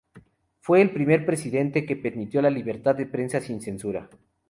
[0.61, 4.09] Fue el primer presidente que permitió la libertad de prensa sin censura.